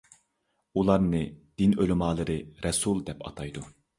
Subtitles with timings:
[0.79, 1.19] ئۇلارنى
[1.61, 3.67] دىن ئۆلىمالىرى رەسۇل دەپ ئاتايدۇ.